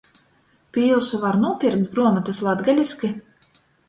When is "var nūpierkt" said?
1.25-1.91